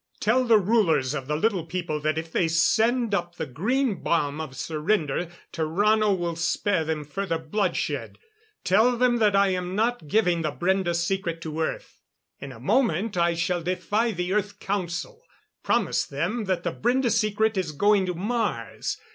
[0.19, 4.41] Tell the rulers of the Little People that if they send up the green bomb
[4.41, 8.17] of surrender Tarrano will spare them further bloodshed.
[8.63, 12.01] Tell them that I am not giving the Brende secret to Earth.
[12.39, 15.21] In a moment I shall defy the Earth Council.
[15.61, 18.97] Promise them that the Brende secret is going to Mars.